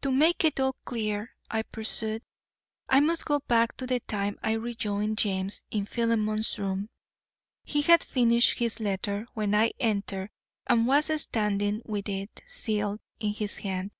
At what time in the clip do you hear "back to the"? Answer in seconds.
3.46-4.00